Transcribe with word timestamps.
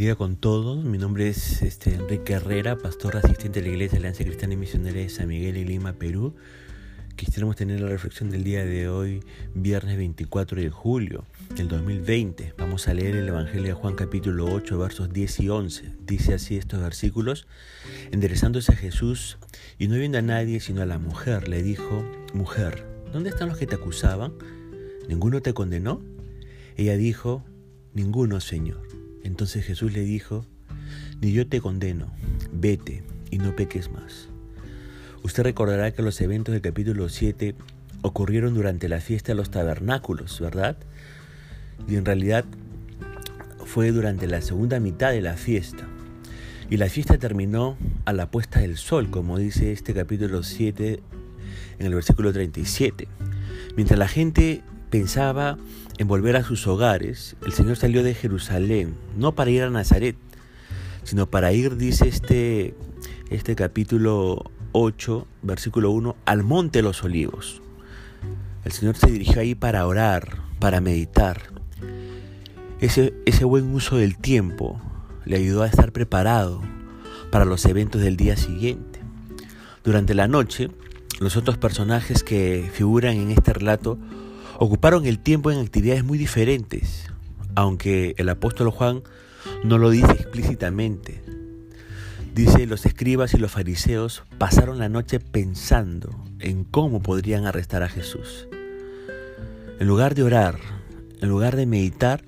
día 0.00 0.16
con 0.16 0.36
todos. 0.36 0.82
Mi 0.82 0.96
nombre 0.96 1.28
es 1.28 1.60
este, 1.60 1.92
Enrique 1.92 2.32
Herrera, 2.32 2.78
pastor 2.78 3.18
asistente 3.18 3.60
de 3.60 3.66
la 3.66 3.72
Iglesia 3.74 3.98
Alianza 3.98 4.24
Cristiana 4.24 4.54
y 4.54 4.56
Misionera 4.56 4.98
de 4.98 5.10
San 5.10 5.28
Miguel 5.28 5.58
y 5.58 5.64
Lima, 5.66 5.92
Perú. 5.92 6.34
Quisiéramos 7.16 7.56
tener 7.56 7.82
la 7.82 7.88
reflexión 7.88 8.30
del 8.30 8.42
día 8.42 8.64
de 8.64 8.88
hoy, 8.88 9.22
viernes 9.54 9.98
24 9.98 10.58
de 10.58 10.70
julio 10.70 11.26
del 11.54 11.68
2020. 11.68 12.54
Vamos 12.56 12.88
a 12.88 12.94
leer 12.94 13.14
el 13.14 13.28
Evangelio 13.28 13.64
de 13.64 13.72
Juan 13.74 13.94
capítulo 13.94 14.46
8, 14.50 14.78
versos 14.78 15.12
10 15.12 15.40
y 15.40 15.48
11. 15.50 15.92
Dice 16.06 16.32
así 16.32 16.56
estos 16.56 16.80
versículos. 16.80 17.46
Enderezándose 18.10 18.72
a 18.72 18.76
Jesús 18.76 19.36
y 19.78 19.88
no 19.88 19.96
viendo 19.96 20.16
a 20.16 20.22
nadie 20.22 20.60
sino 20.60 20.80
a 20.80 20.86
la 20.86 20.98
mujer, 20.98 21.46
le 21.46 21.62
dijo, 21.62 22.10
Mujer, 22.32 22.86
¿dónde 23.12 23.28
están 23.28 23.50
los 23.50 23.58
que 23.58 23.66
te 23.66 23.74
acusaban? 23.74 24.32
¿Ninguno 25.08 25.42
te 25.42 25.52
condenó? 25.52 26.00
Ella 26.78 26.96
dijo, 26.96 27.44
Ninguno, 27.92 28.40
Señor. 28.40 28.89
Entonces 29.24 29.64
Jesús 29.64 29.92
le 29.92 30.00
dijo, 30.00 30.44
ni 31.20 31.32
yo 31.32 31.46
te 31.46 31.60
condeno, 31.60 32.06
vete 32.52 33.02
y 33.30 33.38
no 33.38 33.54
peques 33.54 33.90
más. 33.90 34.28
Usted 35.22 35.42
recordará 35.42 35.92
que 35.92 36.02
los 36.02 36.20
eventos 36.20 36.52
del 36.52 36.62
capítulo 36.62 37.08
7 37.08 37.54
ocurrieron 38.02 38.54
durante 38.54 38.88
la 38.88 39.00
fiesta 39.00 39.32
de 39.32 39.36
los 39.36 39.50
tabernáculos, 39.50 40.40
¿verdad? 40.40 40.76
Y 41.86 41.96
en 41.96 42.04
realidad 42.04 42.44
fue 43.66 43.92
durante 43.92 44.26
la 44.26 44.40
segunda 44.40 44.80
mitad 44.80 45.10
de 45.10 45.20
la 45.20 45.34
fiesta. 45.34 45.86
Y 46.70 46.76
la 46.76 46.88
fiesta 46.88 47.18
terminó 47.18 47.76
a 48.04 48.12
la 48.12 48.30
puesta 48.30 48.60
del 48.60 48.76
sol, 48.76 49.10
como 49.10 49.38
dice 49.38 49.72
este 49.72 49.92
capítulo 49.92 50.42
7 50.42 51.00
en 51.78 51.86
el 51.86 51.94
versículo 51.94 52.32
37. 52.32 53.08
Mientras 53.76 53.98
la 53.98 54.08
gente 54.08 54.62
pensaba 54.90 55.56
en 55.98 56.08
volver 56.08 56.36
a 56.36 56.42
sus 56.42 56.66
hogares, 56.66 57.36
el 57.44 57.52
Señor 57.52 57.76
salió 57.76 58.02
de 58.02 58.14
Jerusalén, 58.14 58.96
no 59.16 59.34
para 59.34 59.50
ir 59.50 59.62
a 59.62 59.70
Nazaret, 59.70 60.16
sino 61.04 61.30
para 61.30 61.52
ir, 61.52 61.76
dice 61.76 62.08
este, 62.08 62.74
este 63.30 63.54
capítulo 63.54 64.50
8, 64.72 65.26
versículo 65.42 65.90
1, 65.92 66.16
al 66.24 66.42
monte 66.42 66.80
de 66.80 66.82
los 66.82 67.02
olivos. 67.04 67.62
El 68.64 68.72
Señor 68.72 68.96
se 68.96 69.10
dirigió 69.10 69.40
ahí 69.40 69.54
para 69.54 69.86
orar, 69.86 70.38
para 70.58 70.80
meditar. 70.80 71.40
Ese, 72.80 73.14
ese 73.26 73.44
buen 73.44 73.72
uso 73.74 73.96
del 73.96 74.18
tiempo 74.18 74.80
le 75.24 75.36
ayudó 75.36 75.62
a 75.62 75.66
estar 75.66 75.92
preparado 75.92 76.60
para 77.30 77.44
los 77.44 77.64
eventos 77.64 78.02
del 78.02 78.16
día 78.16 78.36
siguiente. 78.36 79.00
Durante 79.84 80.14
la 80.14 80.28
noche, 80.28 80.70
los 81.20 81.36
otros 81.36 81.58
personajes 81.58 82.24
que 82.24 82.70
figuran 82.72 83.16
en 83.16 83.30
este 83.30 83.52
relato 83.52 83.98
ocuparon 84.60 85.06
el 85.06 85.18
tiempo 85.18 85.50
en 85.50 85.58
actividades 85.58 86.04
muy 86.04 86.18
diferentes, 86.18 87.06
aunque 87.54 88.14
el 88.18 88.28
apóstol 88.28 88.70
Juan 88.70 89.02
no 89.64 89.78
lo 89.78 89.88
dice 89.88 90.12
explícitamente. 90.12 91.24
Dice, 92.34 92.66
los 92.66 92.84
escribas 92.84 93.32
y 93.32 93.38
los 93.38 93.50
fariseos 93.50 94.22
pasaron 94.36 94.78
la 94.78 94.90
noche 94.90 95.18
pensando 95.18 96.10
en 96.40 96.64
cómo 96.64 97.00
podrían 97.00 97.46
arrestar 97.46 97.82
a 97.82 97.88
Jesús. 97.88 98.48
En 99.80 99.88
lugar 99.88 100.14
de 100.14 100.24
orar, 100.24 100.58
en 101.22 101.30
lugar 101.30 101.56
de 101.56 101.64
meditar, 101.64 102.22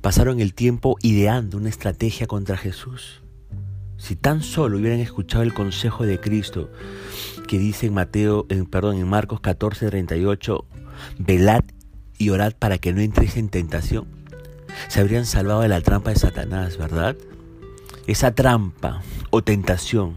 pasaron 0.00 0.38
el 0.38 0.54
tiempo 0.54 0.98
ideando 1.02 1.56
una 1.56 1.68
estrategia 1.68 2.28
contra 2.28 2.56
Jesús. 2.56 3.22
Si 3.96 4.14
tan 4.14 4.44
solo 4.44 4.78
hubieran 4.78 5.00
escuchado 5.00 5.42
el 5.42 5.52
consejo 5.52 6.06
de 6.06 6.20
Cristo 6.20 6.70
que 7.48 7.58
dice 7.58 7.86
en 7.86 7.94
Mateo, 7.94 8.46
en, 8.50 8.66
perdón, 8.66 8.98
en 8.98 9.08
Marcos 9.08 9.40
14, 9.40 9.88
38, 9.88 10.64
velad 11.18 11.64
y 12.18 12.30
orad 12.30 12.52
para 12.58 12.78
que 12.78 12.92
no 12.92 13.00
entréis 13.00 13.36
en 13.36 13.48
tentación. 13.48 14.06
Se 14.88 15.00
habrían 15.00 15.26
salvado 15.26 15.62
de 15.62 15.68
la 15.68 15.80
trampa 15.80 16.10
de 16.10 16.16
Satanás, 16.16 16.76
¿verdad? 16.76 17.16
Esa 18.06 18.32
trampa 18.32 19.02
o 19.30 19.42
tentación 19.42 20.14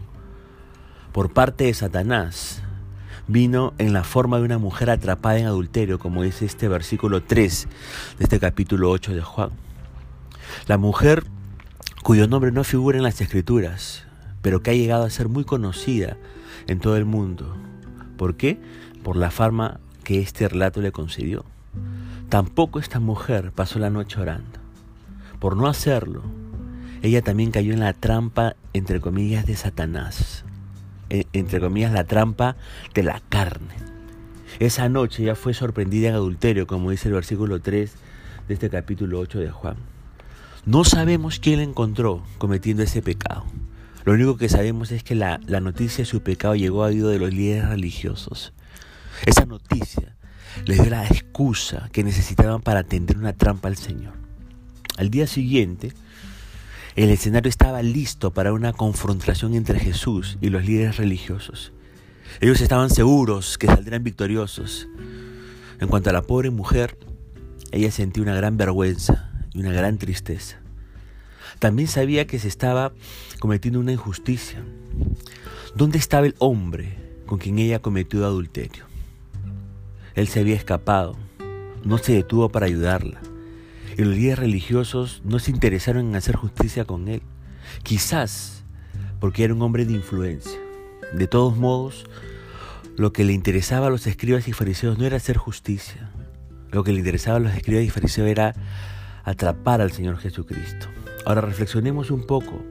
por 1.12 1.32
parte 1.32 1.64
de 1.64 1.74
Satanás 1.74 2.62
vino 3.26 3.72
en 3.78 3.92
la 3.92 4.04
forma 4.04 4.38
de 4.38 4.44
una 4.44 4.58
mujer 4.58 4.90
atrapada 4.90 5.38
en 5.38 5.46
adulterio, 5.46 5.98
como 5.98 6.22
dice 6.22 6.44
este 6.44 6.68
versículo 6.68 7.22
3 7.22 7.68
de 8.18 8.24
este 8.24 8.40
capítulo 8.40 8.90
8 8.90 9.14
de 9.14 9.22
Juan. 9.22 9.50
La 10.66 10.76
mujer 10.76 11.24
cuyo 12.02 12.28
nombre 12.28 12.52
no 12.52 12.64
figura 12.64 12.98
en 12.98 13.02
las 13.02 13.20
escrituras, 13.20 14.04
pero 14.42 14.62
que 14.62 14.70
ha 14.70 14.74
llegado 14.74 15.04
a 15.04 15.10
ser 15.10 15.28
muy 15.28 15.44
conocida 15.44 16.16
en 16.66 16.80
todo 16.80 16.96
el 16.96 17.06
mundo. 17.06 17.56
¿Por 18.18 18.36
qué? 18.36 18.60
Por 19.02 19.16
la 19.16 19.30
fama 19.30 19.80
que 20.04 20.20
este 20.20 20.48
relato 20.48 20.80
le 20.80 20.92
concedió. 20.92 21.44
Tampoco 22.28 22.78
esta 22.78 23.00
mujer 23.00 23.52
pasó 23.52 23.78
la 23.78 23.90
noche 23.90 24.20
orando. 24.20 24.60
Por 25.40 25.56
no 25.56 25.66
hacerlo, 25.66 26.22
ella 27.02 27.22
también 27.22 27.50
cayó 27.50 27.72
en 27.72 27.80
la 27.80 27.92
trampa, 27.92 28.56
entre 28.72 29.00
comillas, 29.00 29.46
de 29.46 29.56
Satanás. 29.56 30.44
E, 31.10 31.26
entre 31.32 31.60
comillas, 31.60 31.92
la 31.92 32.04
trampa 32.04 32.56
de 32.94 33.02
la 33.02 33.20
carne. 33.28 33.74
Esa 34.58 34.88
noche 34.88 35.22
ella 35.22 35.34
fue 35.34 35.52
sorprendida 35.52 36.08
en 36.08 36.14
adulterio, 36.14 36.66
como 36.66 36.90
dice 36.90 37.08
el 37.08 37.14
versículo 37.14 37.60
3 37.60 37.92
de 38.48 38.54
este 38.54 38.70
capítulo 38.70 39.18
8 39.18 39.40
de 39.40 39.50
Juan. 39.50 39.76
No 40.64 40.84
sabemos 40.84 41.40
quién 41.40 41.58
la 41.58 41.64
encontró 41.64 42.22
cometiendo 42.38 42.82
ese 42.82 43.02
pecado. 43.02 43.44
Lo 44.04 44.12
único 44.12 44.36
que 44.36 44.48
sabemos 44.48 44.92
es 44.92 45.02
que 45.02 45.14
la, 45.14 45.40
la 45.46 45.60
noticia 45.60 46.04
de 46.04 46.10
su 46.10 46.22
pecado 46.22 46.54
llegó 46.54 46.84
a 46.84 46.88
oído 46.88 47.08
de 47.08 47.18
los 47.18 47.34
líderes 47.34 47.68
religiosos. 47.68 48.52
Esa 49.26 49.46
noticia 49.46 50.16
les 50.66 50.80
dio 50.80 50.90
la 50.90 51.06
excusa 51.06 51.88
que 51.92 52.04
necesitaban 52.04 52.60
para 52.60 52.80
atender 52.80 53.16
una 53.16 53.32
trampa 53.32 53.68
al 53.68 53.76
Señor. 53.76 54.12
Al 54.98 55.10
día 55.10 55.26
siguiente, 55.26 55.92
el 56.94 57.10
escenario 57.10 57.48
estaba 57.48 57.82
listo 57.82 58.32
para 58.32 58.52
una 58.52 58.72
confrontación 58.72 59.54
entre 59.54 59.80
Jesús 59.80 60.38
y 60.40 60.50
los 60.50 60.64
líderes 60.64 60.98
religiosos. 60.98 61.72
Ellos 62.40 62.60
estaban 62.60 62.90
seguros 62.90 63.58
que 63.58 63.66
saldrían 63.66 64.04
victoriosos. 64.04 64.88
En 65.80 65.88
cuanto 65.88 66.10
a 66.10 66.12
la 66.12 66.22
pobre 66.22 66.50
mujer, 66.50 66.98
ella 67.72 67.90
sentía 67.90 68.22
una 68.22 68.34
gran 68.34 68.56
vergüenza 68.56 69.32
y 69.52 69.60
una 69.60 69.72
gran 69.72 69.98
tristeza. 69.98 70.58
También 71.58 71.88
sabía 71.88 72.26
que 72.26 72.38
se 72.38 72.48
estaba 72.48 72.92
cometiendo 73.40 73.80
una 73.80 73.92
injusticia. 73.92 74.62
¿Dónde 75.74 75.98
estaba 75.98 76.26
el 76.26 76.34
hombre 76.38 76.96
con 77.26 77.38
quien 77.38 77.58
ella 77.58 77.80
cometió 77.80 78.24
adulterio? 78.24 78.93
Él 80.14 80.28
se 80.28 80.40
había 80.40 80.54
escapado, 80.54 81.16
no 81.84 81.98
se 81.98 82.12
detuvo 82.12 82.48
para 82.48 82.66
ayudarla. 82.66 83.20
Y 83.96 84.02
los 84.02 84.14
líderes 84.14 84.38
religiosos 84.40 85.22
no 85.24 85.38
se 85.38 85.50
interesaron 85.50 86.06
en 86.06 86.16
hacer 86.16 86.36
justicia 86.36 86.84
con 86.84 87.08
él. 87.08 87.22
Quizás 87.82 88.64
porque 89.20 89.44
era 89.44 89.54
un 89.54 89.62
hombre 89.62 89.84
de 89.84 89.92
influencia. 89.92 90.58
De 91.12 91.26
todos 91.26 91.56
modos, 91.56 92.06
lo 92.96 93.12
que 93.12 93.24
le 93.24 93.32
interesaba 93.32 93.86
a 93.86 93.90
los 93.90 94.06
escribas 94.06 94.48
y 94.48 94.52
fariseos 94.52 94.98
no 94.98 95.04
era 95.04 95.16
hacer 95.16 95.36
justicia. 95.36 96.10
Lo 96.70 96.84
que 96.84 96.92
le 96.92 96.98
interesaba 96.98 97.36
a 97.38 97.40
los 97.40 97.54
escribas 97.54 97.84
y 97.84 97.90
fariseos 97.90 98.28
era 98.28 98.54
atrapar 99.24 99.80
al 99.80 99.92
Señor 99.92 100.18
Jesucristo. 100.18 100.88
Ahora 101.24 101.40
reflexionemos 101.40 102.10
un 102.10 102.26
poco. 102.26 102.62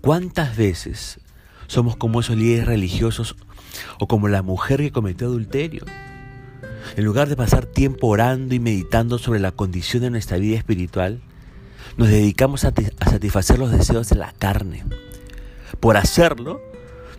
¿Cuántas 0.00 0.56
veces 0.56 1.20
somos 1.66 1.96
como 1.96 2.20
esos 2.20 2.36
líderes 2.36 2.66
religiosos 2.66 3.36
o 4.00 4.08
como 4.08 4.28
la 4.28 4.42
mujer 4.42 4.80
que 4.80 4.92
cometió 4.92 5.26
adulterio? 5.28 5.84
En 6.96 7.04
lugar 7.04 7.28
de 7.28 7.36
pasar 7.36 7.66
tiempo 7.66 8.08
orando 8.08 8.54
y 8.54 8.60
meditando 8.60 9.18
sobre 9.18 9.40
la 9.40 9.52
condición 9.52 10.02
de 10.02 10.10
nuestra 10.10 10.38
vida 10.38 10.56
espiritual, 10.56 11.20
nos 11.96 12.08
dedicamos 12.08 12.64
a, 12.64 12.72
satisfacer 13.10 13.58
los 13.58 13.70
deseos 13.70 14.08
de 14.08 14.16
la 14.16 14.32
carne. 14.32 14.84
Por 15.80 15.96
hacerlo, 15.96 16.60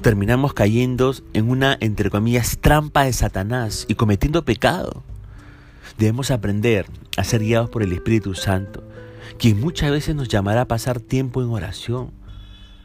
terminamos 0.01 0.53
cayendo 0.53 1.13
en 1.33 1.49
una, 1.49 1.77
entre 1.79 2.09
comillas, 2.09 2.57
trampa 2.59 3.03
de 3.03 3.13
Satanás 3.13 3.85
y 3.87 3.95
cometiendo 3.95 4.45
pecado. 4.45 5.03
Debemos 5.97 6.31
aprender 6.31 6.85
a 7.17 7.23
ser 7.23 7.41
guiados 7.41 7.69
por 7.69 7.83
el 7.83 7.91
Espíritu 7.91 8.35
Santo, 8.35 8.83
quien 9.37 9.59
muchas 9.59 9.91
veces 9.91 10.15
nos 10.15 10.29
llamará 10.29 10.61
a 10.61 10.67
pasar 10.67 10.99
tiempo 10.99 11.41
en 11.41 11.49
oración. 11.49 12.11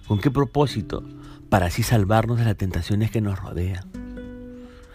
¿Con 0.06 0.18
qué 0.18 0.30
propósito? 0.30 1.02
Para 1.48 1.66
así 1.66 1.82
salvarnos 1.82 2.38
de 2.38 2.44
las 2.44 2.56
tentaciones 2.56 3.10
que 3.10 3.20
nos 3.20 3.38
rodean. 3.38 4.03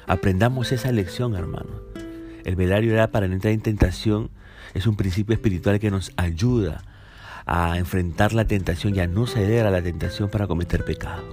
Aprendamos 0.09 0.73
esa 0.73 0.91
lección, 0.91 1.35
hermano. 1.35 1.69
El 2.43 2.57
velario 2.57 2.91
era 2.91 3.11
para 3.11 3.27
no 3.27 3.35
entrar 3.35 3.53
en 3.53 3.61
tentación 3.61 4.31
es 4.73 4.87
un 4.87 4.95
principio 4.95 5.33
espiritual 5.33 5.79
que 5.79 5.91
nos 5.91 6.11
ayuda 6.17 6.83
a 7.45 7.77
enfrentar 7.77 8.33
la 8.33 8.45
tentación 8.45 8.95
y 8.95 8.99
a 8.99 9.07
no 9.07 9.25
ceder 9.27 9.65
a 9.65 9.71
la 9.71 9.81
tentación 9.81 10.29
para 10.29 10.47
cometer 10.47 10.83
pecado. 10.83 11.23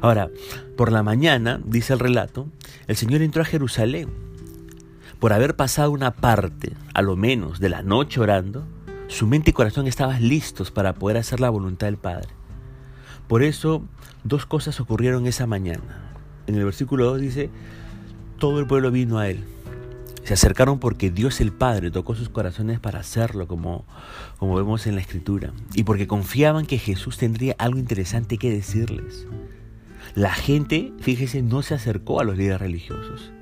Ahora, 0.00 0.30
por 0.76 0.92
la 0.92 1.02
mañana, 1.02 1.60
dice 1.64 1.92
el 1.92 1.98
relato, 1.98 2.48
el 2.86 2.96
Señor 2.96 3.22
entró 3.22 3.42
a 3.42 3.46
Jerusalén. 3.46 4.08
Por 5.18 5.32
haber 5.32 5.56
pasado 5.56 5.90
una 5.90 6.14
parte, 6.14 6.72
a 6.94 7.02
lo 7.02 7.16
menos, 7.16 7.58
de 7.60 7.68
la 7.68 7.82
noche 7.82 8.20
orando, 8.20 8.66
su 9.08 9.26
mente 9.26 9.50
y 9.50 9.52
corazón 9.52 9.86
estaban 9.86 10.28
listos 10.28 10.70
para 10.70 10.94
poder 10.94 11.16
hacer 11.16 11.40
la 11.40 11.50
voluntad 11.50 11.88
del 11.88 11.96
Padre. 11.96 12.28
Por 13.26 13.42
eso, 13.42 13.82
dos 14.22 14.46
cosas 14.46 14.80
ocurrieron 14.80 15.26
esa 15.26 15.46
mañana. 15.46 16.12
En 16.46 16.54
el 16.54 16.64
versículo 16.64 17.06
2 17.06 17.20
dice, 17.20 17.50
todo 18.38 18.60
el 18.60 18.66
pueblo 18.66 18.90
vino 18.90 19.18
a 19.18 19.28
él. 19.28 19.44
Se 20.24 20.34
acercaron 20.34 20.78
porque 20.78 21.10
Dios 21.10 21.40
el 21.40 21.52
Padre 21.52 21.90
tocó 21.90 22.14
sus 22.14 22.28
corazones 22.28 22.80
para 22.80 23.00
hacerlo, 23.00 23.48
como, 23.48 23.84
como 24.38 24.54
vemos 24.54 24.86
en 24.86 24.94
la 24.94 25.00
Escritura, 25.00 25.52
y 25.74 25.84
porque 25.84 26.06
confiaban 26.06 26.66
que 26.66 26.78
Jesús 26.78 27.18
tendría 27.18 27.54
algo 27.58 27.78
interesante 27.78 28.38
que 28.38 28.50
decirles. 28.50 29.26
La 30.14 30.32
gente, 30.32 30.92
fíjese, 31.00 31.42
no 31.42 31.62
se 31.62 31.74
acercó 31.74 32.20
a 32.20 32.24
los 32.24 32.36
líderes 32.36 32.60
religiosos. 32.60 33.32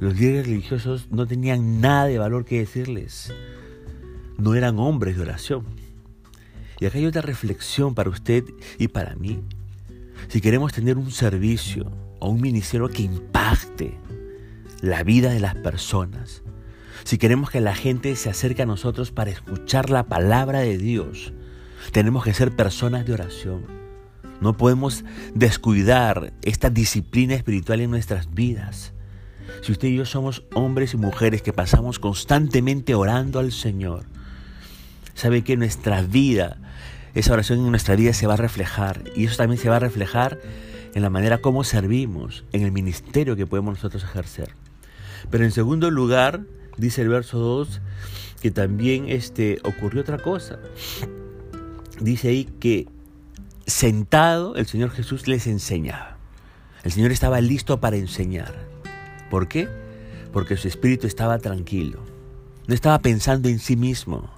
Los 0.00 0.18
líderes 0.18 0.46
religiosos 0.46 1.08
no 1.10 1.26
tenían 1.26 1.80
nada 1.80 2.06
de 2.06 2.18
valor 2.18 2.44
que 2.44 2.58
decirles. 2.58 3.32
No 4.38 4.54
eran 4.54 4.78
hombres 4.78 5.16
de 5.16 5.22
oración. 5.22 5.64
Y 6.80 6.86
acá 6.86 6.98
hay 6.98 7.06
otra 7.06 7.22
reflexión 7.22 7.94
para 7.94 8.10
usted 8.10 8.44
y 8.78 8.88
para 8.88 9.14
mí. 9.14 9.40
Si 10.28 10.40
queremos 10.40 10.72
tener 10.72 10.98
un 10.98 11.10
servicio 11.10 11.90
o 12.18 12.28
un 12.28 12.40
ministerio 12.40 12.88
que 12.88 13.02
impacte 13.02 13.98
la 14.80 15.02
vida 15.02 15.30
de 15.30 15.40
las 15.40 15.54
personas, 15.54 16.42
si 17.04 17.18
queremos 17.18 17.50
que 17.50 17.60
la 17.60 17.74
gente 17.74 18.16
se 18.16 18.30
acerque 18.30 18.62
a 18.62 18.66
nosotros 18.66 19.12
para 19.12 19.30
escuchar 19.30 19.90
la 19.90 20.08
palabra 20.08 20.60
de 20.60 20.76
Dios, 20.76 21.32
tenemos 21.92 22.24
que 22.24 22.34
ser 22.34 22.54
personas 22.54 23.06
de 23.06 23.12
oración. 23.12 23.64
No 24.40 24.56
podemos 24.56 25.04
descuidar 25.34 26.32
esta 26.42 26.68
disciplina 26.68 27.34
espiritual 27.34 27.80
en 27.80 27.90
nuestras 27.90 28.34
vidas. 28.34 28.92
Si 29.62 29.72
usted 29.72 29.88
y 29.88 29.96
yo 29.96 30.04
somos 30.04 30.44
hombres 30.54 30.94
y 30.94 30.96
mujeres 30.96 31.42
que 31.42 31.52
pasamos 31.52 31.98
constantemente 31.98 32.94
orando 32.94 33.38
al 33.38 33.52
Señor, 33.52 34.06
sabe 35.14 35.44
que 35.44 35.56
nuestra 35.56 36.02
vida, 36.02 36.58
esa 37.14 37.32
oración 37.32 37.60
en 37.60 37.70
nuestra 37.70 37.96
vida 37.96 38.12
se 38.12 38.26
va 38.26 38.34
a 38.34 38.38
reflejar 38.38 39.04
y 39.14 39.24
eso 39.24 39.36
también 39.36 39.60
se 39.60 39.68
va 39.68 39.76
a 39.76 39.80
reflejar 39.80 40.40
en 40.96 41.02
la 41.02 41.10
manera 41.10 41.42
como 41.42 41.62
servimos, 41.62 42.46
en 42.54 42.62
el 42.62 42.72
ministerio 42.72 43.36
que 43.36 43.46
podemos 43.46 43.74
nosotros 43.74 44.02
ejercer. 44.02 44.54
Pero 45.30 45.44
en 45.44 45.50
segundo 45.50 45.90
lugar, 45.90 46.40
dice 46.78 47.02
el 47.02 47.10
verso 47.10 47.38
2, 47.38 47.82
que 48.40 48.50
también 48.50 49.10
este, 49.10 49.58
ocurrió 49.62 50.00
otra 50.00 50.16
cosa. 50.16 50.58
Dice 52.00 52.28
ahí 52.28 52.46
que 52.46 52.88
sentado 53.66 54.56
el 54.56 54.64
Señor 54.64 54.88
Jesús 54.88 55.28
les 55.28 55.46
enseñaba. 55.46 56.16
El 56.82 56.92
Señor 56.92 57.12
estaba 57.12 57.42
listo 57.42 57.78
para 57.78 57.96
enseñar. 57.96 58.54
¿Por 59.28 59.48
qué? 59.48 59.68
Porque 60.32 60.56
su 60.56 60.66
espíritu 60.66 61.06
estaba 61.06 61.38
tranquilo. 61.40 62.00
No 62.68 62.74
estaba 62.74 63.00
pensando 63.00 63.50
en 63.50 63.58
sí 63.58 63.76
mismo. 63.76 64.30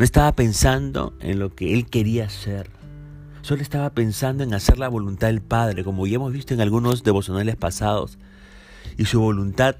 No 0.00 0.04
estaba 0.04 0.32
pensando 0.32 1.14
en 1.20 1.38
lo 1.38 1.54
que 1.54 1.74
él 1.74 1.86
quería 1.86 2.24
hacer. 2.24 2.81
Solo 3.42 3.60
estaba 3.60 3.90
pensando 3.90 4.44
en 4.44 4.54
hacer 4.54 4.78
la 4.78 4.88
voluntad 4.88 5.26
del 5.26 5.40
Padre, 5.40 5.82
como 5.82 6.06
ya 6.06 6.14
hemos 6.14 6.32
visto 6.32 6.54
en 6.54 6.60
algunos 6.60 7.02
devocionales 7.02 7.56
pasados. 7.56 8.16
Y 8.96 9.06
su 9.06 9.20
voluntad 9.20 9.76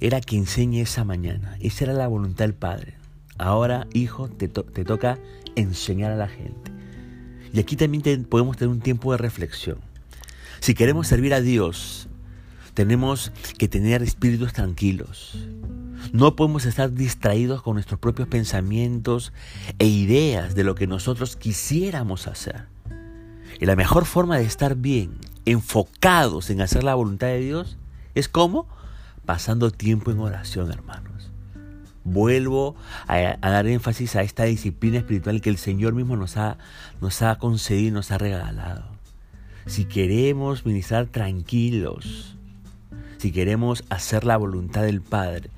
era 0.00 0.20
que 0.20 0.36
enseñe 0.36 0.80
esa 0.80 1.04
mañana. 1.04 1.56
Esa 1.60 1.84
era 1.84 1.92
la 1.92 2.08
voluntad 2.08 2.44
del 2.44 2.54
Padre. 2.54 2.94
Ahora, 3.38 3.86
hijo, 3.92 4.28
te, 4.28 4.48
te 4.48 4.84
toca 4.84 5.20
enseñar 5.54 6.10
a 6.10 6.16
la 6.16 6.26
gente. 6.26 6.72
Y 7.52 7.60
aquí 7.60 7.76
también 7.76 8.24
podemos 8.24 8.56
tener 8.56 8.74
un 8.74 8.80
tiempo 8.80 9.12
de 9.12 9.18
reflexión. 9.18 9.78
Si 10.58 10.74
queremos 10.74 11.06
servir 11.06 11.34
a 11.34 11.40
Dios, 11.40 12.08
tenemos 12.74 13.30
que 13.58 13.68
tener 13.68 14.02
espíritus 14.02 14.52
tranquilos. 14.52 15.38
No 16.12 16.34
podemos 16.34 16.66
estar 16.66 16.92
distraídos 16.92 17.62
con 17.62 17.74
nuestros 17.74 18.00
propios 18.00 18.26
pensamientos 18.26 19.32
e 19.78 19.86
ideas 19.86 20.56
de 20.56 20.64
lo 20.64 20.74
que 20.74 20.88
nosotros 20.88 21.36
quisiéramos 21.36 22.26
hacer. 22.26 22.74
Y 23.60 23.66
la 23.66 23.76
mejor 23.76 24.04
forma 24.04 24.38
de 24.38 24.44
estar 24.44 24.76
bien, 24.76 25.18
enfocados 25.44 26.50
en 26.50 26.60
hacer 26.60 26.84
la 26.84 26.94
voluntad 26.94 27.28
de 27.28 27.40
Dios, 27.40 27.76
es 28.14 28.28
como 28.28 28.66
pasando 29.24 29.70
tiempo 29.70 30.10
en 30.10 30.20
oración, 30.20 30.70
hermanos. 30.70 31.30
Vuelvo 32.04 32.76
a, 33.06 33.36
dar 33.40 33.66
énfasis 33.66 34.14
a 34.16 34.22
esta 34.22 34.44
disciplina 34.44 34.98
espiritual 34.98 35.40
que 35.40 35.50
el 35.50 35.56
Señor 35.56 35.94
mismo 35.94 36.16
nos 36.16 36.36
ha, 36.36 36.58
nos 37.00 37.22
ha 37.22 37.38
concedido 37.38 37.88
y 37.88 37.92
nos 37.92 38.10
ha 38.10 38.18
regalado. 38.18 38.84
Si 39.66 39.86
queremos 39.86 40.66
ministrar 40.66 41.06
tranquilos, 41.06 42.36
si 43.16 43.32
queremos 43.32 43.84
hacer 43.88 44.24
la 44.24 44.36
voluntad 44.36 44.82
del 44.82 45.00
Padre, 45.00 45.48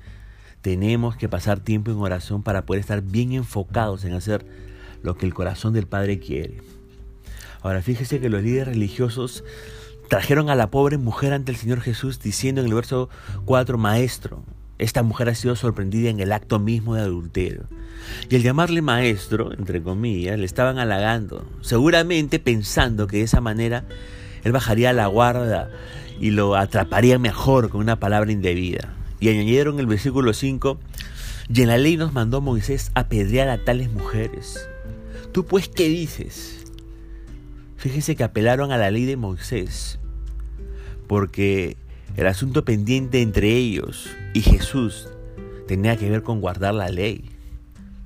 tenemos 0.61 1.17
que 1.17 1.27
pasar 1.27 1.59
tiempo 1.59 1.91
en 1.91 1.97
oración 1.97 2.43
para 2.43 2.65
poder 2.65 2.79
estar 2.79 3.01
bien 3.01 3.33
enfocados 3.33 4.05
en 4.05 4.13
hacer 4.13 4.45
lo 5.03 5.17
que 5.17 5.25
el 5.25 5.33
corazón 5.33 5.73
del 5.73 5.87
Padre 5.87 6.19
quiere. 6.19 6.61
Ahora 7.61 7.81
fíjese 7.81 8.19
que 8.19 8.29
los 8.29 8.43
líderes 8.43 8.67
religiosos 8.67 9.43
trajeron 10.09 10.49
a 10.49 10.55
la 10.55 10.69
pobre 10.69 10.97
mujer 10.97 11.33
ante 11.33 11.51
el 11.51 11.57
Señor 11.57 11.81
Jesús 11.81 12.19
diciendo 12.19 12.61
en 12.61 12.67
el 12.67 12.73
verso 12.73 13.09
4, 13.45 13.77
Maestro, 13.77 14.43
esta 14.77 15.01
mujer 15.01 15.29
ha 15.29 15.35
sido 15.35 15.55
sorprendida 15.55 16.09
en 16.09 16.19
el 16.19 16.31
acto 16.31 16.59
mismo 16.59 16.95
de 16.95 17.01
adulterio. 17.01 17.63
Y 18.29 18.35
al 18.35 18.43
llamarle 18.43 18.81
maestro, 18.81 19.51
entre 19.51 19.81
comillas, 19.81 20.37
le 20.37 20.45
estaban 20.45 20.77
halagando, 20.77 21.49
seguramente 21.61 22.39
pensando 22.39 23.07
que 23.07 23.17
de 23.17 23.23
esa 23.23 23.41
manera 23.41 23.85
él 24.43 24.51
bajaría 24.51 24.93
la 24.93 25.07
guarda 25.07 25.69
y 26.19 26.29
lo 26.29 26.55
atraparía 26.55 27.17
mejor 27.17 27.69
con 27.69 27.81
una 27.81 27.99
palabra 27.99 28.31
indebida. 28.31 28.93
Y 29.19 29.29
añadieron 29.29 29.79
el 29.79 29.87
versículo 29.87 30.33
5, 30.33 30.77
y 31.49 31.61
en 31.61 31.67
la 31.69 31.77
ley 31.77 31.97
nos 31.97 32.13
mandó 32.13 32.39
Moisés 32.39 32.91
apedrear 32.93 33.49
a 33.49 33.63
tales 33.63 33.91
mujeres. 33.91 34.69
¿Tú 35.31 35.45
pues 35.45 35.69
qué 35.69 35.89
dices? 35.89 36.66
Fíjese 37.77 38.15
que 38.15 38.23
apelaron 38.23 38.71
a 38.71 38.77
la 38.77 38.89
ley 38.89 39.05
de 39.05 39.17
Moisés, 39.17 39.99
porque 41.07 41.77
el 42.15 42.25
asunto 42.25 42.65
pendiente 42.65 43.21
entre 43.21 43.51
ellos 43.55 44.09
y 44.33 44.41
Jesús 44.41 45.09
tenía 45.67 45.95
que 45.95 46.09
ver 46.09 46.23
con 46.23 46.41
guardar 46.41 46.73
la 46.73 46.89
ley. 46.89 47.29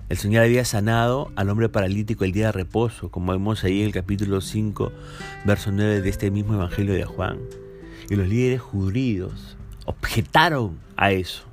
El 0.09 0.18
Señor 0.18 0.44
había 0.44 0.65
sanado 0.65 1.31
al 1.38 1.50
hombre 1.50 1.69
paralítico 1.69 2.25
el 2.25 2.33
día 2.33 2.47
de 2.47 2.51
reposo, 2.51 3.09
como 3.12 3.31
vemos 3.31 3.63
ahí 3.63 3.79
en 3.79 3.85
el 3.85 3.94
capítulo 3.94 4.41
5, 4.41 4.91
verso 5.45 5.71
9 5.71 6.01
de 6.01 6.09
este 6.09 6.31
mismo 6.31 6.56
Evangelio 6.56 6.94
de 6.94 7.06
Juan. 7.06 7.39
Y 8.09 8.15
los 8.15 8.27
líderes 8.27 8.59
judíos 8.59 9.56
objetaron 9.85 10.79
a 10.97 11.13
eso, 11.13 11.44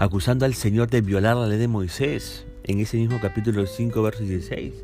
acusando 0.00 0.44
al 0.44 0.54
Señor 0.54 0.90
de 0.90 1.02
violar 1.02 1.36
la 1.36 1.46
ley 1.46 1.58
de 1.58 1.68
Moisés 1.68 2.46
en 2.64 2.80
ese 2.80 2.96
mismo 2.96 3.20
capítulo 3.20 3.64
5, 3.64 4.02
verso 4.02 4.24
16. 4.24 4.74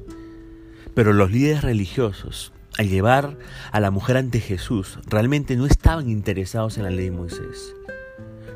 Pero 0.94 1.12
los 1.12 1.32
líderes 1.32 1.62
religiosos, 1.62 2.52
al 2.81 2.88
llevar 2.88 3.37
a 3.73 3.81
la 3.81 3.91
mujer 3.91 4.17
ante 4.17 4.41
Jesús, 4.41 5.00
realmente 5.05 5.55
no 5.55 5.67
estaban 5.67 6.09
interesados 6.09 6.79
en 6.79 6.85
la 6.85 6.91
ley 6.91 7.11
de 7.11 7.11
Moisés. 7.11 7.77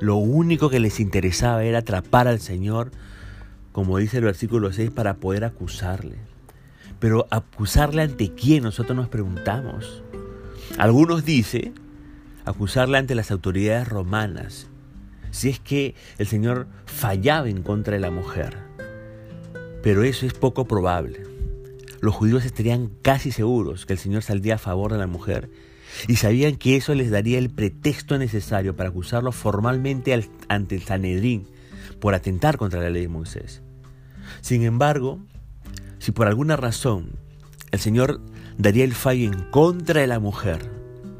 Lo 0.00 0.16
único 0.16 0.70
que 0.70 0.80
les 0.80 0.98
interesaba 0.98 1.62
era 1.62 1.80
atrapar 1.80 2.26
al 2.26 2.40
Señor, 2.40 2.90
como 3.72 3.98
dice 3.98 4.16
el 4.16 4.24
versículo 4.24 4.72
6, 4.72 4.92
para 4.92 5.16
poder 5.16 5.44
acusarle. 5.44 6.16
Pero 7.00 7.26
acusarle 7.28 8.00
ante 8.00 8.32
quién 8.32 8.62
nosotros 8.62 8.96
nos 8.96 9.08
preguntamos. 9.08 10.02
Algunos 10.78 11.26
dicen 11.26 11.74
acusarla 12.46 12.96
ante 12.96 13.14
las 13.14 13.30
autoridades 13.30 13.86
romanas, 13.86 14.68
si 15.32 15.50
es 15.50 15.60
que 15.60 15.94
el 16.16 16.26
Señor 16.26 16.66
fallaba 16.86 17.50
en 17.50 17.62
contra 17.62 17.92
de 17.92 18.00
la 18.00 18.10
mujer. 18.10 18.56
Pero 19.82 20.02
eso 20.02 20.24
es 20.24 20.32
poco 20.32 20.64
probable. 20.64 21.33
Los 22.04 22.14
judíos 22.14 22.44
estarían 22.44 22.90
casi 23.00 23.32
seguros 23.32 23.86
que 23.86 23.94
el 23.94 23.98
Señor 23.98 24.22
saldría 24.22 24.56
a 24.56 24.58
favor 24.58 24.92
de 24.92 24.98
la 24.98 25.06
mujer 25.06 25.48
y 26.06 26.16
sabían 26.16 26.56
que 26.56 26.76
eso 26.76 26.94
les 26.94 27.10
daría 27.10 27.38
el 27.38 27.48
pretexto 27.48 28.18
necesario 28.18 28.76
para 28.76 28.90
acusarlo 28.90 29.32
formalmente 29.32 30.28
ante 30.48 30.74
el 30.74 30.82
Sanedrín 30.82 31.46
por 32.00 32.14
atentar 32.14 32.58
contra 32.58 32.82
la 32.82 32.90
ley 32.90 33.00
de 33.00 33.08
Moisés. 33.08 33.62
Sin 34.42 34.64
embargo, 34.64 35.18
si 35.98 36.12
por 36.12 36.26
alguna 36.26 36.56
razón 36.56 37.12
el 37.70 37.78
Señor 37.78 38.20
daría 38.58 38.84
el 38.84 38.92
fallo 38.92 39.32
en 39.32 39.50
contra 39.50 40.02
de 40.02 40.06
la 40.06 40.20
mujer, 40.20 40.70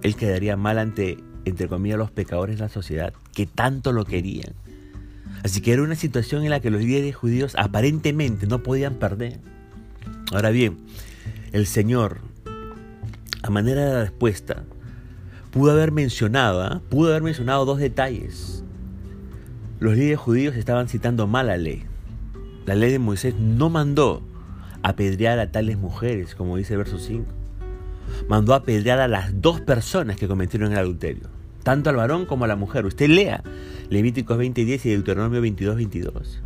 él 0.02 0.16
quedaría 0.16 0.58
mal 0.58 0.78
ante, 0.78 1.16
entre 1.46 1.66
comillas, 1.66 1.96
los 1.96 2.10
pecadores 2.10 2.56
de 2.56 2.64
la 2.64 2.68
sociedad 2.68 3.14
que 3.32 3.46
tanto 3.46 3.90
lo 3.92 4.04
querían. 4.04 4.52
Así 5.44 5.62
que 5.62 5.72
era 5.72 5.82
una 5.82 5.96
situación 5.96 6.44
en 6.44 6.50
la 6.50 6.60
que 6.60 6.68
los 6.68 6.82
líderes 6.82 7.16
judíos 7.16 7.54
aparentemente 7.56 8.46
no 8.46 8.62
podían 8.62 8.96
perder. 8.96 9.53
Ahora 10.32 10.50
bien, 10.50 10.78
el 11.52 11.66
Señor, 11.66 12.20
a 13.42 13.50
manera 13.50 13.84
de 13.84 14.00
respuesta, 14.02 14.64
pudo 15.50 15.72
haber 15.72 15.92
mencionado, 15.92 16.62
¿ah? 16.62 16.82
pudo 16.88 17.10
haber 17.10 17.22
mencionado 17.22 17.64
dos 17.64 17.78
detalles. 17.78 18.64
Los 19.80 19.96
líderes 19.96 20.18
judíos 20.18 20.56
estaban 20.56 20.88
citando 20.88 21.26
mal 21.26 21.48
la 21.48 21.56
ley. 21.56 21.84
La 22.66 22.74
ley 22.74 22.90
de 22.90 22.98
Moisés 22.98 23.34
no 23.38 23.70
mandó 23.70 24.22
apedrear 24.82 25.38
a 25.38 25.52
tales 25.52 25.78
mujeres, 25.78 26.34
como 26.34 26.56
dice 26.56 26.74
el 26.74 26.78
verso 26.78 26.98
5 26.98 27.44
mandó 28.28 28.54
apedrear 28.54 29.00
a 29.00 29.08
las 29.08 29.40
dos 29.40 29.60
personas 29.60 30.16
que 30.16 30.28
cometieron 30.28 30.72
el 30.72 30.78
adulterio, 30.78 31.28
tanto 31.62 31.90
al 31.90 31.96
varón 31.96 32.26
como 32.26 32.44
a 32.44 32.48
la 32.48 32.56
mujer. 32.56 32.86
Usted 32.86 33.08
lea 33.08 33.42
Levíticos 33.90 34.38
20:10 34.38 34.86
y 34.86 34.90
Deuteronomio 34.90 35.40
22:22. 35.40 36.40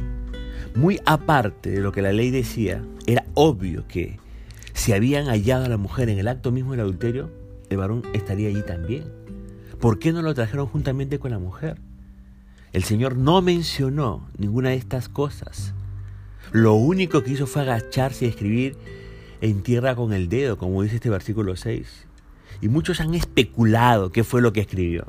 Muy 0.79 1.01
aparte 1.07 1.71
de 1.71 1.81
lo 1.81 1.91
que 1.91 2.03
la 2.03 2.13
ley 2.13 2.31
decía, 2.31 2.85
era 3.05 3.25
obvio 3.35 3.89
que 3.89 4.21
si 4.75 4.93
habían 4.93 5.27
hallado 5.27 5.65
a 5.65 5.69
la 5.69 5.77
mujer 5.77 6.09
en 6.09 6.21
el 6.21 6.29
acto 6.29 6.53
mismo 6.53 6.71
del 6.71 6.83
adulterio, 6.83 7.33
el 7.69 7.79
varón 7.79 8.05
estaría 8.13 8.49
allí 8.49 8.63
también. 8.63 9.03
¿Por 9.81 9.99
qué 9.99 10.13
no 10.13 10.23
lo 10.23 10.35
trajeron 10.35 10.69
juntamente 10.69 11.19
con 11.19 11.33
la 11.33 11.41
mujer? 11.41 11.81
El 12.73 12.85
Señor 12.85 13.17
no 13.17 13.43
mencionó 13.43 14.29
ninguna 14.39 14.69
de 14.69 14.77
estas 14.77 15.09
cosas. 15.09 15.75
Lo 16.53 16.75
único 16.75 17.25
que 17.25 17.33
hizo 17.33 17.49
fue 17.49 17.63
agacharse 17.63 18.27
y 18.27 18.29
escribir 18.29 18.77
en 19.41 19.65
tierra 19.65 19.97
con 19.97 20.13
el 20.13 20.29
dedo, 20.29 20.59
como 20.59 20.85
dice 20.85 20.95
este 20.95 21.11
versículo 21.11 21.57
6. 21.57 22.07
Y 22.61 22.69
muchos 22.69 23.01
han 23.01 23.17
especulado 23.17 24.13
qué 24.13 24.23
fue 24.23 24.41
lo 24.41 24.53
que 24.53 24.61
escribió. 24.61 25.09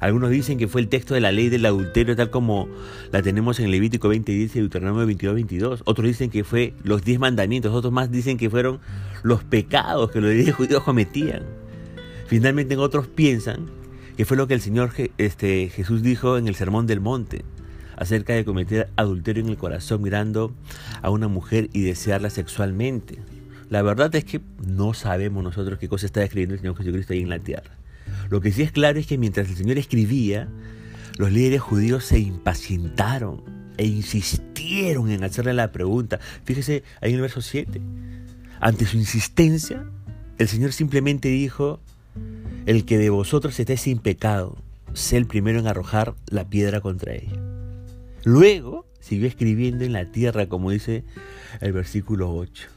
Algunos 0.00 0.30
dicen 0.30 0.58
que 0.58 0.68
fue 0.68 0.80
el 0.80 0.88
texto 0.88 1.14
de 1.14 1.20
la 1.20 1.32
ley 1.32 1.48
del 1.48 1.64
adulterio 1.64 2.16
tal 2.16 2.30
como 2.30 2.68
la 3.12 3.22
tenemos 3.22 3.60
en 3.60 3.70
Levítico 3.70 4.08
20 4.08 4.32
y 4.32 4.46
Deuteronomio 4.46 5.06
22, 5.06 5.34
22. 5.34 5.82
Otros 5.84 6.06
dicen 6.06 6.30
que 6.30 6.44
fue 6.44 6.74
los 6.82 7.02
diez 7.02 7.18
mandamientos. 7.18 7.74
Otros 7.74 7.92
más 7.92 8.10
dicen 8.10 8.36
que 8.36 8.50
fueron 8.50 8.80
los 9.22 9.44
pecados 9.44 10.10
que 10.10 10.20
los 10.20 10.54
judíos 10.54 10.82
cometían. 10.82 11.42
Finalmente 12.26 12.76
otros 12.76 13.06
piensan 13.06 13.66
que 14.16 14.24
fue 14.24 14.36
lo 14.36 14.46
que 14.46 14.54
el 14.54 14.60
Señor 14.60 14.92
este, 15.18 15.68
Jesús 15.68 16.02
dijo 16.02 16.38
en 16.38 16.48
el 16.48 16.54
Sermón 16.54 16.86
del 16.86 17.00
Monte 17.00 17.44
acerca 17.96 18.34
de 18.34 18.44
cometer 18.44 18.90
adulterio 18.96 19.42
en 19.42 19.48
el 19.48 19.56
corazón 19.56 20.02
mirando 20.02 20.54
a 21.02 21.10
una 21.10 21.28
mujer 21.28 21.70
y 21.72 21.82
desearla 21.82 22.30
sexualmente. 22.30 23.18
La 23.68 23.82
verdad 23.82 24.14
es 24.14 24.24
que 24.24 24.40
no 24.64 24.94
sabemos 24.94 25.42
nosotros 25.42 25.78
qué 25.78 25.88
cosa 25.88 26.06
está 26.06 26.22
escribiendo 26.22 26.54
el 26.54 26.60
Señor 26.60 26.76
Jesucristo 26.76 27.14
ahí 27.14 27.20
en 27.20 27.30
la 27.30 27.38
tierra. 27.38 27.76
Lo 28.28 28.40
que 28.40 28.52
sí 28.52 28.62
es 28.62 28.72
claro 28.72 28.98
es 28.98 29.06
que 29.06 29.18
mientras 29.18 29.48
el 29.48 29.56
Señor 29.56 29.78
escribía, 29.78 30.48
los 31.18 31.32
líderes 31.32 31.60
judíos 31.60 32.04
se 32.04 32.18
impacientaron 32.18 33.42
e 33.76 33.86
insistieron 33.86 35.10
en 35.10 35.24
hacerle 35.24 35.54
la 35.54 35.72
pregunta. 35.72 36.18
Fíjese 36.44 36.82
ahí 37.00 37.10
en 37.10 37.16
el 37.16 37.22
verso 37.22 37.40
7. 37.40 37.80
Ante 38.60 38.86
su 38.86 38.96
insistencia, 38.96 39.84
el 40.38 40.48
Señor 40.48 40.72
simplemente 40.72 41.28
dijo, 41.28 41.80
el 42.66 42.84
que 42.84 42.98
de 42.98 43.10
vosotros 43.10 43.58
esté 43.60 43.76
sin 43.76 43.98
pecado, 43.98 44.56
sé 44.92 45.16
el 45.16 45.26
primero 45.26 45.58
en 45.58 45.66
arrojar 45.66 46.14
la 46.26 46.48
piedra 46.48 46.80
contra 46.80 47.14
ella. 47.14 47.40
Luego 48.24 48.86
siguió 49.00 49.28
escribiendo 49.28 49.84
en 49.84 49.92
la 49.92 50.10
tierra, 50.10 50.48
como 50.48 50.70
dice 50.70 51.04
el 51.60 51.72
versículo 51.72 52.34
8. 52.34 52.68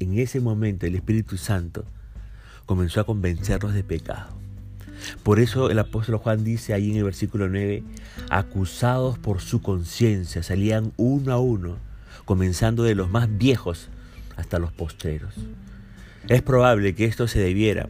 En 0.00 0.18
ese 0.18 0.40
momento 0.40 0.86
el 0.86 0.94
Espíritu 0.94 1.38
Santo 1.38 1.84
comenzó 2.66 3.00
a 3.00 3.04
convencerlos 3.04 3.72
de 3.72 3.82
pecado. 3.82 4.45
Por 5.22 5.40
eso 5.40 5.70
el 5.70 5.78
apóstol 5.78 6.16
Juan 6.16 6.44
dice 6.44 6.74
ahí 6.74 6.90
en 6.90 6.96
el 6.96 7.04
versículo 7.04 7.48
9, 7.48 7.82
acusados 8.30 9.18
por 9.18 9.40
su 9.40 9.60
conciencia, 9.60 10.42
salían 10.42 10.92
uno 10.96 11.32
a 11.32 11.38
uno, 11.38 11.76
comenzando 12.24 12.82
de 12.82 12.94
los 12.94 13.10
más 13.10 13.28
viejos 13.36 13.88
hasta 14.36 14.58
los 14.58 14.72
postreros. 14.72 15.34
Es 16.28 16.42
probable 16.42 16.94
que 16.94 17.04
esto 17.04 17.28
se 17.28 17.38
debiera 17.38 17.88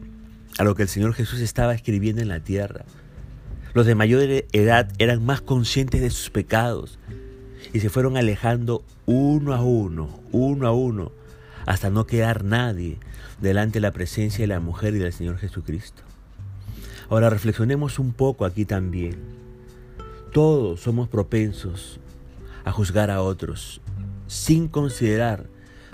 a 0.57 0.63
lo 0.63 0.75
que 0.75 0.83
el 0.83 0.89
Señor 0.89 1.13
Jesús 1.13 1.39
estaba 1.39 1.73
escribiendo 1.73 2.21
en 2.21 2.27
la 2.27 2.39
tierra. 2.39 2.85
Los 3.73 3.85
de 3.85 3.95
mayor 3.95 4.21
edad 4.51 4.91
eran 4.97 5.23
más 5.25 5.41
conscientes 5.41 6.01
de 6.01 6.09
sus 6.09 6.29
pecados 6.29 6.99
y 7.73 7.79
se 7.79 7.89
fueron 7.89 8.17
alejando 8.17 8.83
uno 9.05 9.53
a 9.53 9.61
uno, 9.61 10.19
uno 10.31 10.67
a 10.67 10.71
uno, 10.71 11.11
hasta 11.65 11.89
no 11.89 12.07
quedar 12.07 12.43
nadie 12.43 12.97
delante 13.41 13.75
de 13.75 13.81
la 13.81 13.91
presencia 13.91 14.43
de 14.43 14.47
la 14.47 14.59
mujer 14.59 14.95
y 14.95 14.99
del 14.99 15.13
Señor 15.13 15.37
Jesucristo. 15.37 16.06
Ahora 17.09 17.29
reflexionemos 17.29 17.99
un 17.99 18.11
poco 18.11 18.45
aquí 18.45 18.65
también. 18.65 19.15
Todos 20.33 20.81
somos 20.81 21.07
propensos 21.07 21.99
a 22.65 22.71
juzgar 22.71 23.11
a 23.11 23.21
otros 23.21 23.81
sin 24.27 24.67
considerar 24.67 25.47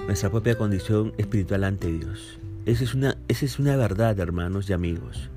nuestra 0.08 0.32
propia 0.32 0.58
condición 0.58 1.14
espiritual 1.18 1.64
ante 1.64 1.92
Dios. 1.92 2.40
Esa 2.66 2.84
es 2.84 2.94
una, 2.96 3.18
esa 3.28 3.46
es 3.46 3.60
una 3.60 3.76
verdad, 3.76 4.20
hermanos 4.20 4.70
y 4.70 4.74
amigos. 4.74 5.30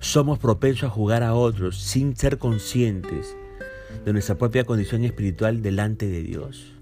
Somos 0.00 0.38
propensos 0.38 0.84
a 0.84 0.90
jugar 0.90 1.22
a 1.22 1.34
otros 1.34 1.78
sin 1.78 2.16
ser 2.16 2.38
conscientes 2.38 3.36
de 4.04 4.12
nuestra 4.12 4.36
propia 4.36 4.64
condición 4.64 5.04
espiritual 5.04 5.62
delante 5.62 6.08
de 6.08 6.22
Dios. 6.22 6.72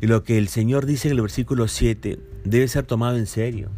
Y 0.00 0.06
lo 0.06 0.24
que 0.24 0.38
el 0.38 0.48
Señor 0.48 0.86
dice 0.86 1.08
en 1.08 1.16
el 1.16 1.20
versículo 1.20 1.68
7 1.68 2.18
debe 2.44 2.66
ser 2.66 2.84
tomado 2.84 3.18
en 3.18 3.26
serio. 3.26 3.70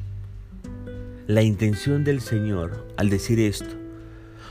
La 1.27 1.41
intención 1.41 2.05
del 2.05 2.21
Señor 2.21 2.87
al 2.99 3.09
decir 3.09 3.41
esto 3.41 3.75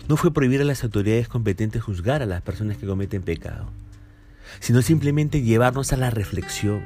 no 0.10 0.18
fue 0.18 0.34
prohibir 0.34 0.60
a 0.60 0.66
las 0.66 0.84
autoridades 0.84 1.28
competentes 1.28 1.84
juzgar 1.84 2.24
a 2.24 2.26
las 2.26 2.42
personas 2.42 2.78
que 2.78 2.88
cometen 2.88 3.22
pecado, 3.22 3.70
sino 4.60 4.82
simplemente 4.82 5.44
llevarnos 5.44 5.94
a 5.94 5.98
la 5.98 6.10
reflexión. 6.10 6.82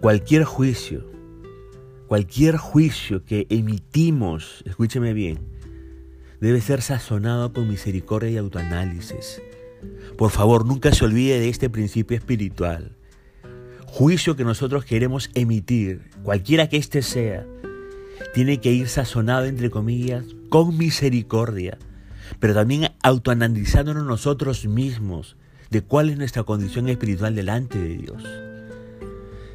Cualquier 0.00 0.42
juicio, 0.42 1.06
cualquier 2.08 2.56
juicio 2.56 3.24
que 3.24 3.46
emitimos, 3.50 4.64
escúcheme 4.66 5.12
bien, 5.12 5.38
debe 6.40 6.60
ser 6.60 6.82
sazonado 6.82 7.52
con 7.52 7.68
misericordia 7.68 8.30
y 8.30 8.36
autoanálisis. 8.36 9.40
Por 10.18 10.32
favor, 10.32 10.66
nunca 10.66 10.90
se 10.90 11.04
olvide 11.04 11.38
de 11.38 11.50
este 11.50 11.70
principio 11.70 12.16
espiritual. 12.16 12.96
Juicio 13.86 14.34
que 14.34 14.42
nosotros 14.42 14.84
queremos 14.84 15.30
emitir, 15.34 16.10
cualquiera 16.24 16.68
que 16.68 16.78
éste 16.78 17.02
sea, 17.02 17.46
tiene 18.34 18.60
que 18.60 18.72
ir 18.72 18.88
sazonado, 18.88 19.44
entre 19.44 19.70
comillas, 19.70 20.24
con 20.48 20.76
misericordia, 20.76 21.78
pero 22.40 22.54
también 22.54 22.92
autoanalizándonos 23.02 24.04
nosotros 24.04 24.66
mismos 24.66 25.36
de 25.70 25.82
cuál 25.82 26.10
es 26.10 26.18
nuestra 26.18 26.42
condición 26.42 26.88
espiritual 26.88 27.34
delante 27.34 27.78
de 27.78 27.96
Dios. 27.96 28.22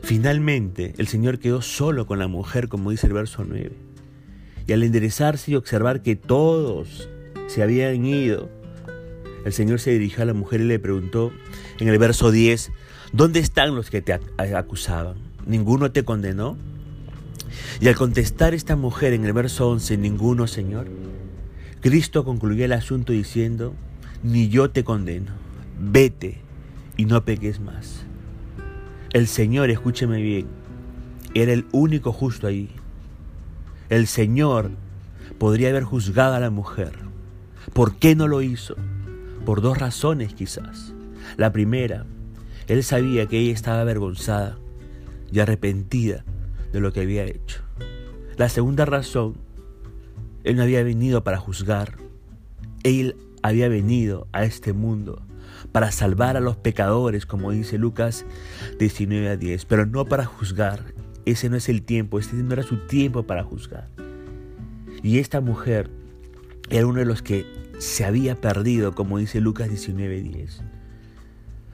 Finalmente, 0.01 0.93
el 0.97 1.07
Señor 1.07 1.38
quedó 1.38 1.62
solo 1.62 2.07
con 2.07 2.17
la 2.17 2.27
mujer, 2.27 2.69
como 2.69 2.91
dice 2.91 3.07
el 3.07 3.13
verso 3.13 3.43
9. 3.45 3.71
Y 4.65 4.74
al 4.74 4.83
enderezarse 4.83 5.51
y 5.51 5.55
observar 5.55 6.01
que 6.01 6.15
todos 6.15 7.09
se 7.47 7.62
habían 7.62 8.05
ido, 8.05 8.50
el 9.45 9.53
Señor 9.53 9.79
se 9.79 9.91
dirigió 9.91 10.24
a 10.24 10.25
la 10.25 10.33
mujer 10.33 10.62
y 10.62 10.65
le 10.65 10.79
preguntó 10.79 11.31
en 11.79 11.88
el 11.88 11.97
verso 12.00 12.31
10, 12.31 12.71
¿dónde 13.13 13.39
están 13.39 13.75
los 13.75 13.89
que 13.89 14.01
te 14.01 14.13
acusaban? 14.13 15.15
¿Ninguno 15.45 15.91
te 15.91 16.03
condenó? 16.03 16.57
Y 17.79 17.87
al 17.87 17.95
contestar 17.95 18.53
esta 18.53 18.75
mujer 18.75 19.13
en 19.13 19.25
el 19.25 19.33
verso 19.33 19.69
11, 19.69 19.97
ninguno, 19.97 20.47
Señor, 20.47 20.87
Cristo 21.81 22.25
concluyó 22.25 22.65
el 22.65 22.73
asunto 22.73 23.13
diciendo, 23.13 23.73
ni 24.23 24.49
yo 24.49 24.71
te 24.71 24.83
condeno, 24.83 25.31
vete 25.79 26.41
y 26.97 27.05
no 27.05 27.23
peques 27.23 27.59
más. 27.59 28.03
El 29.13 29.27
Señor, 29.27 29.69
escúcheme 29.69 30.21
bien, 30.21 30.47
era 31.33 31.53
el 31.53 31.65
único 31.71 32.11
justo 32.11 32.47
ahí. 32.47 32.69
El 33.89 34.07
Señor 34.07 34.71
podría 35.37 35.69
haber 35.69 35.83
juzgado 35.83 36.33
a 36.33 36.39
la 36.39 36.49
mujer. 36.49 36.93
¿Por 37.73 37.97
qué 37.97 38.15
no 38.15 38.27
lo 38.27 38.41
hizo? 38.41 38.75
Por 39.45 39.61
dos 39.61 39.77
razones 39.77 40.33
quizás. 40.33 40.93
La 41.37 41.51
primera, 41.51 42.05
él 42.67 42.83
sabía 42.83 43.27
que 43.27 43.39
ella 43.39 43.53
estaba 43.53 43.81
avergonzada 43.81 44.57
y 45.31 45.39
arrepentida 45.39 46.25
de 46.71 46.79
lo 46.79 46.91
que 46.93 47.01
había 47.01 47.25
hecho. 47.25 47.62
La 48.38 48.50
segunda 48.50 48.86
razón, 48.86 49.36
Él 50.43 50.55
no 50.57 50.63
había 50.63 50.83
venido 50.83 51.24
para 51.24 51.38
juzgar, 51.38 51.97
Él 52.83 53.15
había 53.41 53.69
venido 53.69 54.27
a 54.31 54.43
este 54.43 54.74
mundo 54.74 55.21
para 55.71 55.91
salvar 55.91 56.38
a 56.38 56.41
los 56.41 56.57
pecadores, 56.57 57.25
como 57.25 57.51
dice 57.51 57.77
Lucas 57.77 58.25
19 58.79 59.29
a 59.29 59.38
10, 59.38 59.65
pero 59.65 59.86
no 59.86 60.05
para 60.05 60.25
juzgar. 60.25 60.93
Ese 61.25 61.50
no 61.50 61.57
es 61.57 61.67
el 61.67 61.81
tiempo, 61.81 62.19
este 62.19 62.36
no 62.38 62.53
era 62.53 62.63
su 62.63 62.88
tiempo 62.88 63.24
para 63.24 63.43
juzgar. 63.43 63.89
Y 65.03 65.19
esta 65.19 65.41
mujer 65.41 65.89
era 66.69 66.88
uno 66.88 67.00
de 67.00 67.05
los 67.05 67.21
que 67.21 67.45
se 67.79 68.05
había 68.05 68.36
perdido, 68.36 68.95
como 68.95 69.17
dice 69.17 69.41
Lucas 69.41 69.69
19 69.69 70.21
10. 70.21 70.62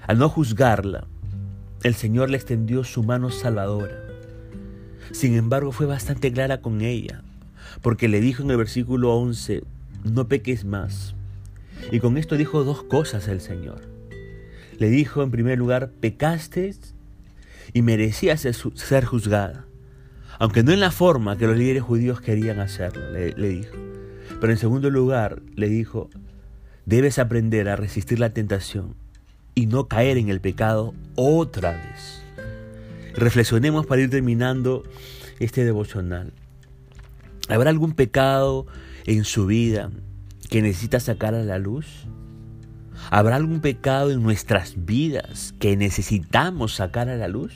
Al 0.07 0.17
no 0.17 0.27
juzgarla, 0.27 1.07
el 1.83 1.93
Señor 1.93 2.29
le 2.29 2.37
extendió 2.37 2.83
su 2.83 3.03
mano 3.03 3.29
salvadora 3.29 4.02
sin 5.13 5.35
embargo, 5.35 5.71
fue 5.71 5.85
bastante 5.85 6.33
clara 6.33 6.59
con 6.59 6.81
ella, 6.81 7.21
porque 7.81 8.07
le 8.07 8.19
dijo 8.19 8.41
en 8.43 8.49
el 8.49 8.57
versículo 8.57 9.15
11, 9.15 9.63
no 10.03 10.27
peques 10.27 10.65
más. 10.65 11.15
Y 11.91 11.99
con 11.99 12.17
esto 12.17 12.35
dijo 12.35 12.63
dos 12.63 12.83
cosas 12.83 13.27
el 13.27 13.39
Señor. 13.39 13.81
Le 14.79 14.89
dijo 14.89 15.21
en 15.21 15.29
primer 15.29 15.59
lugar, 15.59 15.91
pecaste 15.91 16.73
y 17.73 17.83
merecías 17.83 18.41
ser 18.41 19.05
juzgada, 19.05 19.65
aunque 20.39 20.63
no 20.63 20.71
en 20.71 20.79
la 20.79 20.91
forma 20.91 21.37
que 21.37 21.45
los 21.45 21.57
líderes 21.57 21.83
judíos 21.83 22.19
querían 22.19 22.59
hacerlo, 22.59 23.11
le, 23.11 23.33
le 23.33 23.49
dijo. 23.49 23.75
Pero 24.41 24.51
en 24.51 24.57
segundo 24.57 24.89
lugar, 24.89 25.43
le 25.55 25.69
dijo, 25.69 26.09
debes 26.87 27.19
aprender 27.19 27.69
a 27.69 27.75
resistir 27.75 28.19
la 28.19 28.31
tentación 28.31 28.95
y 29.53 29.67
no 29.67 29.87
caer 29.87 30.17
en 30.17 30.29
el 30.29 30.41
pecado 30.41 30.95
otra 31.15 31.71
vez. 31.71 32.22
Reflexionemos 33.15 33.85
para 33.85 34.01
ir 34.01 34.09
terminando 34.09 34.83
este 35.39 35.63
devocional. 35.63 36.33
¿Habrá 37.47 37.69
algún 37.69 37.93
pecado 37.93 38.65
en 39.05 39.23
su 39.23 39.45
vida 39.45 39.91
que 40.49 40.61
necesita 40.61 40.99
sacar 40.99 41.35
a 41.35 41.43
la 41.43 41.59
luz? 41.59 42.07
¿Habrá 43.11 43.35
algún 43.35 43.59
pecado 43.59 44.11
en 44.11 44.23
nuestras 44.23 44.85
vidas 44.85 45.53
que 45.59 45.75
necesitamos 45.75 46.75
sacar 46.75 47.09
a 47.09 47.17
la 47.17 47.27
luz? 47.27 47.53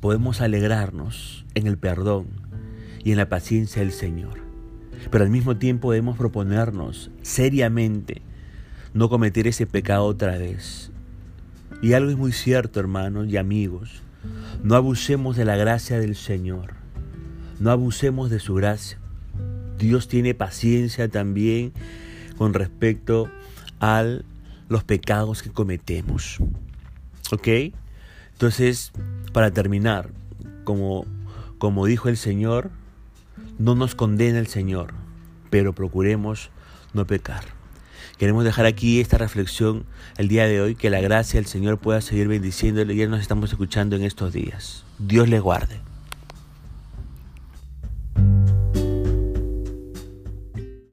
Podemos 0.00 0.40
alegrarnos 0.40 1.46
en 1.54 1.66
el 1.66 1.78
perdón 1.78 2.26
y 3.02 3.12
en 3.12 3.18
la 3.18 3.28
paciencia 3.28 3.80
del 3.82 3.92
Señor, 3.92 4.40
pero 5.10 5.24
al 5.24 5.30
mismo 5.30 5.56
tiempo 5.56 5.92
debemos 5.92 6.18
proponernos 6.18 7.10
seriamente 7.22 8.22
no 8.92 9.08
cometer 9.08 9.46
ese 9.46 9.66
pecado 9.66 10.04
otra 10.04 10.38
vez. 10.38 10.90
Y 11.84 11.92
algo 11.92 12.10
es 12.10 12.16
muy 12.16 12.32
cierto, 12.32 12.80
hermanos 12.80 13.26
y 13.28 13.36
amigos. 13.36 14.00
No 14.62 14.74
abusemos 14.74 15.36
de 15.36 15.44
la 15.44 15.54
gracia 15.54 15.98
del 15.98 16.16
Señor. 16.16 16.72
No 17.60 17.70
abusemos 17.70 18.30
de 18.30 18.40
su 18.40 18.54
gracia. 18.54 18.98
Dios 19.78 20.08
tiene 20.08 20.32
paciencia 20.32 21.08
también 21.08 21.74
con 22.38 22.54
respecto 22.54 23.30
a 23.80 24.02
los 24.70 24.82
pecados 24.84 25.42
que 25.42 25.50
cometemos. 25.50 26.38
¿Ok? 27.30 27.48
Entonces, 28.32 28.90
para 29.34 29.50
terminar, 29.50 30.08
como, 30.64 31.04
como 31.58 31.84
dijo 31.84 32.08
el 32.08 32.16
Señor, 32.16 32.70
no 33.58 33.74
nos 33.74 33.94
condena 33.94 34.38
el 34.38 34.46
Señor, 34.46 34.94
pero 35.50 35.74
procuremos 35.74 36.48
no 36.94 37.06
pecar. 37.06 37.53
Queremos 38.24 38.44
dejar 38.44 38.64
aquí 38.64 39.02
esta 39.02 39.18
reflexión 39.18 39.84
el 40.16 40.28
día 40.28 40.46
de 40.46 40.62
hoy, 40.62 40.76
que 40.76 40.88
la 40.88 41.02
gracia 41.02 41.38
del 41.38 41.44
Señor 41.44 41.76
pueda 41.76 42.00
seguir 42.00 42.26
bendiciéndole 42.26 42.94
y 42.94 42.96
ya 42.96 43.06
nos 43.06 43.20
estamos 43.20 43.50
escuchando 43.50 43.96
en 43.96 44.02
estos 44.02 44.32
días. 44.32 44.82
Dios 44.98 45.28
le 45.28 45.40
guarde. 45.40 45.78